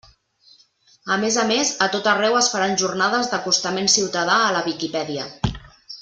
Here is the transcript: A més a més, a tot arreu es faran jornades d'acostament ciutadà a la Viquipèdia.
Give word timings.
A 1.15 1.17
més 1.23 1.35
a 1.41 1.43
més, 1.51 1.73
a 1.87 1.89
tot 1.97 2.09
arreu 2.13 2.37
es 2.39 2.49
faran 2.55 2.73
jornades 2.85 3.29
d'acostament 3.33 3.91
ciutadà 3.97 4.39
a 4.47 4.53
la 4.57 4.63
Viquipèdia. 4.71 5.27